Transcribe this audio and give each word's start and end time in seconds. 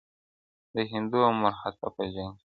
د 0.75 0.77
هندو 0.91 1.19
او 1.27 1.33
مرهټه 1.41 1.87
په 1.95 2.03
جنګ 2.13 2.31
وتلی!! 2.31 2.39